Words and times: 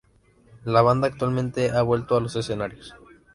La 0.65 0.81
banda 0.81 1.05
actualmente 1.09 1.69
ha 1.69 1.83
vuelto 1.83 2.17
a 2.17 2.21
los 2.21 2.35
escenarios. 2.35 2.95